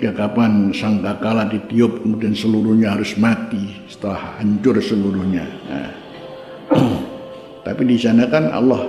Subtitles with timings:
[0.00, 5.44] ketika kapan sangkakala ditiup kemudian seluruhnya harus mati setelah hancur seluruhnya.
[5.68, 5.92] Nah.
[7.68, 8.88] Tapi di sana kan Allah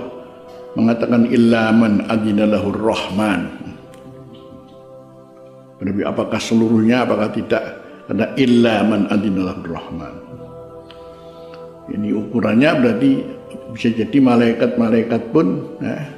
[0.72, 3.44] mengatakan ilaman adinalahur rahman.
[5.84, 7.60] Tapi apakah seluruhnya apakah tidak?
[8.08, 10.14] Karena ilaman adinalahur rahman.
[11.92, 13.10] Ini ukurannya berarti
[13.76, 16.08] bisa jadi malaikat-malaikat pun ya,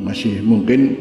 [0.00, 0.96] masih mungkin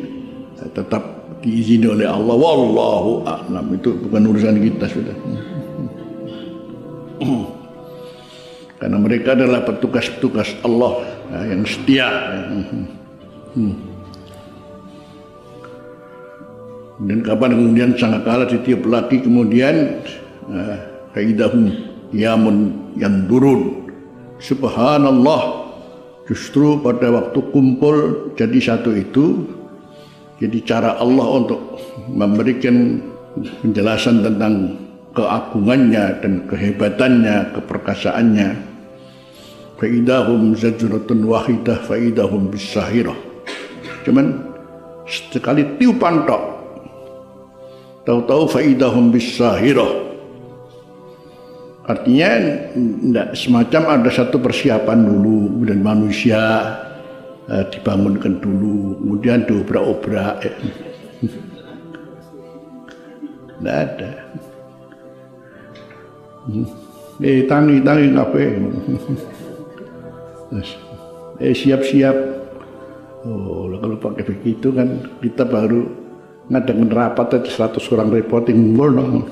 [0.75, 2.35] tetap diizini oleh Allah.
[2.35, 3.65] Wallahu a'lam.
[3.77, 5.15] Itu bukan urusan kita sudah.
[8.77, 11.01] Karena mereka adalah petugas-petugas Allah
[11.33, 12.07] ya, yang setia
[13.57, 13.73] hmm.
[17.09, 19.97] dan kapan kemudian sangkakala ditiup lagi kemudian
[21.09, 21.73] faidahum
[22.13, 23.89] yamun yang turun
[24.41, 25.65] subhanallah.
[26.27, 29.47] Justru pada waktu kumpul jadi satu itu
[30.37, 31.81] jadi cara Allah untuk
[32.13, 33.01] memberikan
[33.65, 34.77] penjelasan tentang
[35.17, 38.49] keagungannya dan kehebatannya, keperkasaannya.
[39.77, 43.17] Faidahum zajratun wahidah faidahum bisahirah.
[44.05, 44.45] Cuman
[45.09, 46.43] sekali tiupan tok.
[48.05, 50.05] Tahu-tahu faidahum bisahirah.
[51.87, 52.29] Artinya
[52.75, 56.41] tidak semacam ada satu persiapan dulu dan manusia
[57.47, 60.35] uh, dibangunkan dulu, kemudian diobrak-obrak.
[60.43, 60.53] Ya.
[63.57, 64.11] Tidak ada.
[67.17, 68.43] Eh tangi tangi kafe.
[71.41, 72.17] eh siap-siap.
[73.27, 75.83] Oh, kalau pakai begitu kan kita baru
[76.47, 79.25] ngadain rapat aja 100 orang reporting mul dong.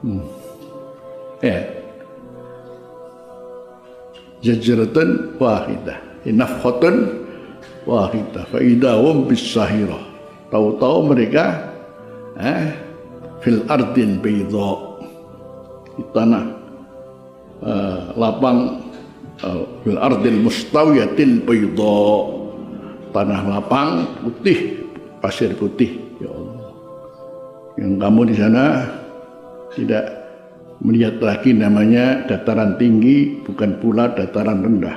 [0.00, 0.39] Hmm.
[4.44, 5.98] Zajratan wahidah.
[6.28, 7.24] Nafkhatan
[7.88, 8.44] wahidah.
[8.48, 9.96] Fa idahum bisahira.
[10.50, 11.72] Tahu-tahu mereka
[12.36, 12.74] eh
[13.40, 14.70] fil ardin bayda.
[15.96, 16.44] Di tanah
[17.64, 18.84] uh, lapang
[19.44, 22.00] uh, fil ardil mustawiyatil bayda.
[23.10, 24.86] Tanah lapang putih
[25.24, 25.98] pasir putih.
[26.20, 26.68] Ya Allah.
[27.80, 28.64] Yang kamu di sana
[29.72, 30.19] tidak
[30.80, 34.96] melihat lagi namanya dataran tinggi bukan pula dataran rendah.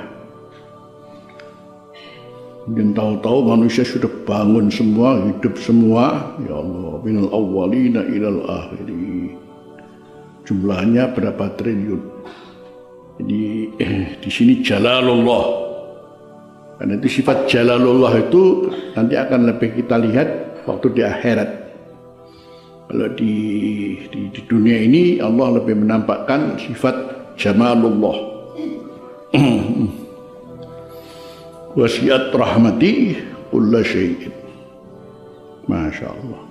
[2.64, 6.32] Dan tahu-tahu manusia sudah bangun semua hidup semua.
[6.48, 9.36] Ya Allah minal awwalina ilal akhiri.
[10.48, 12.02] Jumlahnya berapa triliun?
[13.20, 13.42] Jadi
[13.76, 15.44] eh, di sini jalalullah.
[16.80, 20.28] Karena itu sifat jalalullah itu nanti akan lebih kita lihat
[20.64, 21.63] waktu di akhirat
[22.84, 23.34] kalau di,
[24.12, 26.94] di, di dunia ini Allah lebih menampakkan sifat
[27.40, 28.16] jamalullah.
[31.78, 33.18] Wasiat rahmati
[33.48, 34.30] kulla syai'in.
[35.64, 36.42] Masya Allah.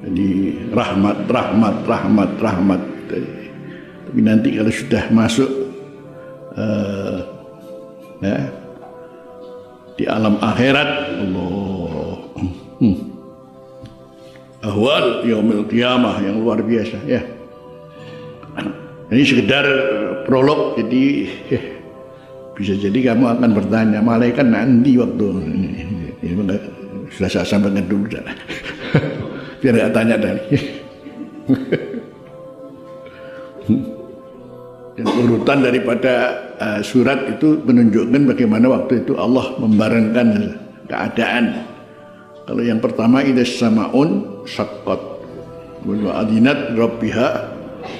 [0.00, 0.28] Jadi
[0.74, 2.82] rahmat, rahmat, rahmat, rahmat.
[4.10, 5.50] Tapi nanti kalau sudah masuk
[6.58, 7.22] uh,
[8.18, 8.50] ya,
[9.94, 10.90] di alam akhirat,
[11.22, 12.18] Allah.
[12.82, 12.96] Hmm
[14.64, 17.22] ahwal yaumil qiyamah yang luar biasa ya.
[19.10, 19.66] Ini sekedar
[20.28, 21.04] prolog jadi
[21.50, 21.64] eh,
[22.54, 25.68] bisa jadi kamu akan bertanya malaikat nanti waktu ini,
[27.10, 28.22] sudah saya sampaikan dulu dah.
[29.60, 30.56] biar nggak tanya tadi.
[35.00, 36.14] Dan urutan daripada
[36.60, 40.60] uh, surat itu menunjukkan bagaimana waktu itu Allah membarengkan
[40.92, 41.64] keadaan
[42.50, 44.98] kalau yang pertama ida samaun saqqat
[45.86, 47.28] wa adinat rabbiha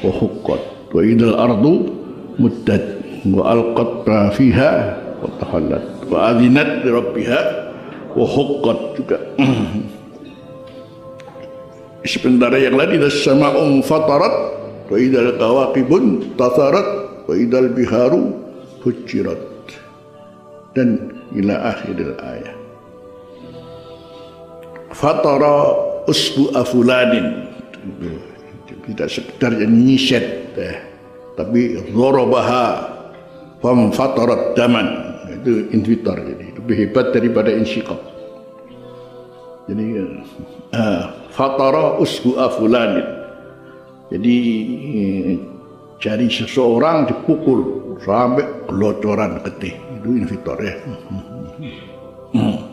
[0.03, 0.91] wa huqqat.
[0.91, 1.87] Wa idal ardu
[2.35, 2.99] muddat.
[3.31, 4.71] Wa alqat fiha
[5.23, 5.87] wa tahallat.
[6.11, 7.41] Wa adinat rabbiha
[8.11, 9.23] wa huqqat juga.
[12.11, 14.35] Sementara yang lain ida samaun fatarat.
[14.91, 17.23] Wa idal kawakibun tasarat.
[17.31, 18.35] Wa idal biharu
[18.83, 19.47] hujirat
[20.75, 22.60] dan ila akhiril ayat
[25.01, 25.57] fatara
[26.05, 27.49] usbu afulanin.
[28.69, 30.77] Tidak sekedar nyiset eh,
[31.35, 32.65] tapi zorobaha
[33.65, 34.87] fam fatarat daman.
[35.41, 37.97] Itu invitar jadi lebih hebat daripada insyikab.
[39.71, 39.87] Jadi
[40.75, 41.03] uh,
[41.33, 43.07] fatara usbu afulanin.
[44.11, 44.37] Jadi
[46.03, 47.61] jari seseorang dipukul
[48.03, 50.75] sampai gelocoran getih itu invitor ya.
[52.35, 52.70] Hmm.